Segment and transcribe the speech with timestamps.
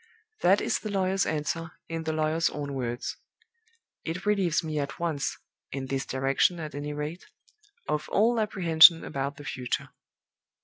[0.41, 3.17] That is the lawyer's answer in the lawyer's own words.
[4.03, 5.37] It relieves me at once
[5.71, 7.27] in this direction, at any rate
[7.87, 9.89] of all apprehension about the future.